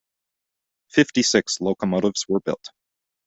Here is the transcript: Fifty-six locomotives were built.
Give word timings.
Fifty-six 0.91 1.61
locomotives 1.61 2.25
were 2.27 2.39
built. 2.39 2.69